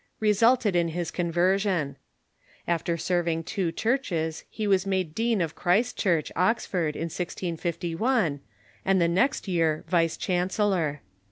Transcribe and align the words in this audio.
resulted 0.19 0.75
in 0.75 0.87
his 0.87 1.11
conversion. 1.11 1.95
After 2.67 2.97
serving 2.97 3.43
two 3.43 3.71
churches 3.71 4.45
he 4.49 4.65
was 4.65 4.87
made 4.87 5.13
dean 5.13 5.41
of 5.41 5.53
Christ 5.53 5.95
Church, 5.95 6.31
Oxford, 6.35 6.95
in 6.95 7.01
1651, 7.03 8.39
and 8.83 8.99
the 8.99 9.07
next 9.07 9.45
3^ear 9.45 9.85
vice 9.85 10.17
chancellor. 10.17 11.03